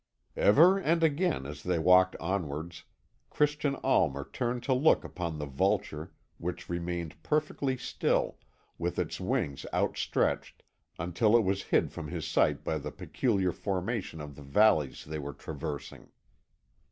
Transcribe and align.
Ever 0.39 0.79
and 0.79 1.03
again, 1.03 1.45
as 1.45 1.61
they 1.61 1.77
walked 1.77 2.15
onwards, 2.15 2.85
Christian 3.29 3.75
Almer 3.83 4.27
turned 4.33 4.63
to 4.63 4.73
look 4.73 5.03
upon 5.03 5.37
the 5.37 5.45
vulture, 5.45 6.11
which 6.39 6.67
remained 6.67 7.21
perfectly 7.21 7.77
still, 7.77 8.39
with 8.79 8.97
its 8.97 9.19
wings 9.21 9.63
outstretched, 9.71 10.63
until 10.97 11.37
it 11.37 11.43
was 11.43 11.61
hid 11.65 11.91
from 11.91 12.07
his 12.07 12.25
sight 12.25 12.63
by 12.63 12.79
the 12.79 12.89
peculiar 12.89 13.51
formation 13.51 14.19
of 14.19 14.35
the 14.35 14.41
valleys 14.41 15.05
they 15.05 15.19
were 15.19 15.33
traversing. 15.33 16.09